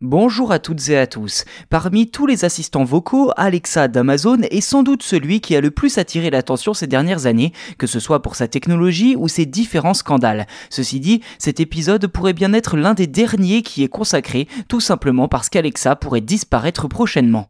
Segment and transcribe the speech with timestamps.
[0.00, 1.44] Bonjour à toutes et à tous.
[1.70, 5.98] Parmi tous les assistants vocaux, Alexa d'Amazon est sans doute celui qui a le plus
[5.98, 10.46] attiré l'attention ces dernières années, que ce soit pour sa technologie ou ses différents scandales.
[10.70, 15.26] Ceci dit, cet épisode pourrait bien être l'un des derniers qui est consacré, tout simplement
[15.26, 17.48] parce qu'Alexa pourrait disparaître prochainement.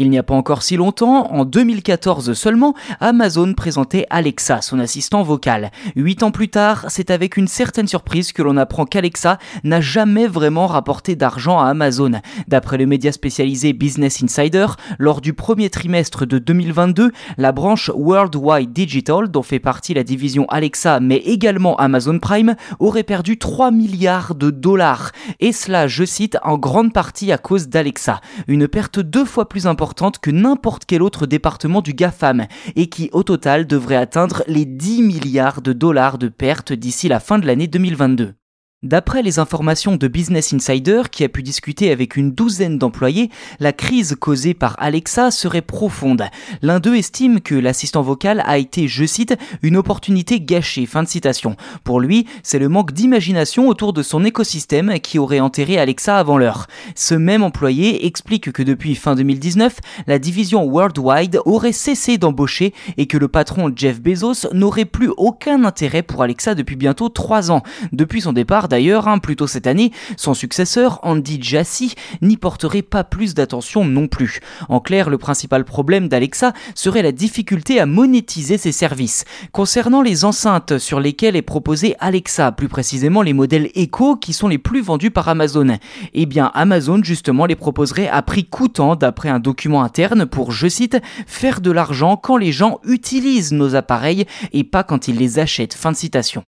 [0.00, 5.22] Il n'y a pas encore si longtemps, en 2014 seulement, Amazon présentait Alexa, son assistant
[5.22, 5.70] vocal.
[5.94, 10.26] Huit ans plus tard, c'est avec une certaine surprise que l'on apprend qu'Alexa n'a jamais
[10.26, 12.12] vraiment rapporté d'argent à Amazon.
[12.48, 14.68] D'après le média spécialisé Business Insider,
[14.98, 20.46] lors du premier trimestre de 2022, la branche Worldwide Digital, dont fait partie la division
[20.48, 25.12] Alexa mais également Amazon Prime, aurait perdu 3 milliards de dollars.
[25.40, 28.22] Et cela, je cite, en grande partie à cause d'Alexa.
[28.48, 29.89] Une perte deux fois plus importante
[30.20, 35.02] que n'importe quel autre département du GAFAM et qui au total devrait atteindre les 10
[35.02, 38.39] milliards de dollars de pertes d'ici la fin de l'année 2022.
[38.82, 43.74] D'après les informations de Business Insider, qui a pu discuter avec une douzaine d'employés, la
[43.74, 46.24] crise causée par Alexa serait profonde.
[46.62, 50.86] L'un d'eux estime que l'assistant vocal a été, je cite, une opportunité gâchée.
[50.86, 51.56] Fin de citation.
[51.84, 56.38] Pour lui, c'est le manque d'imagination autour de son écosystème qui aurait enterré Alexa avant
[56.38, 56.66] l'heure.
[56.94, 63.06] Ce même employé explique que depuis fin 2019, la division Worldwide aurait cessé d'embaucher et
[63.06, 67.62] que le patron Jeff Bezos n'aurait plus aucun intérêt pour Alexa depuis bientôt trois ans.
[67.92, 73.04] Depuis son départ, d'ailleurs, hein, plus cette année, son successeur, Andy Jassy, n'y porterait pas
[73.04, 74.40] plus d'attention non plus.
[74.68, 79.24] En clair, le principal problème d'Alexa serait la difficulté à monétiser ses services.
[79.52, 84.48] Concernant les enceintes sur lesquelles est proposé Alexa, plus précisément les modèles Echo qui sont
[84.48, 85.78] les plus vendus par Amazon,
[86.14, 90.68] eh bien Amazon justement les proposerait à prix coûtant d'après un document interne pour, je
[90.68, 95.38] cite, faire de l'argent quand les gens utilisent nos appareils et pas quand ils les
[95.38, 95.74] achètent.
[95.74, 96.42] Fin de citation.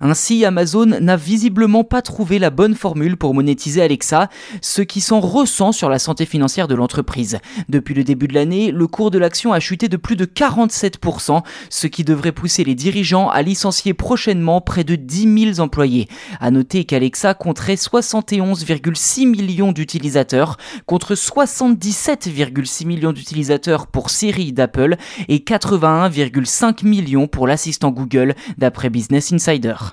[0.00, 4.28] Ainsi, Amazon n'a visiblement pas trouvé la bonne formule pour monétiser Alexa,
[4.62, 7.40] ce qui s'en ressent sur la santé financière de l'entreprise.
[7.68, 11.42] Depuis le début de l'année, le cours de l'action a chuté de plus de 47%,
[11.68, 16.06] ce qui devrait pousser les dirigeants à licencier prochainement près de 10 000 employés.
[16.38, 24.94] À noter qu'Alexa compterait 71,6 millions d'utilisateurs contre 77,6 millions d'utilisateurs pour Siri d'Apple
[25.26, 29.87] et 81,5 millions pour l'assistant Google d'après Business Insider.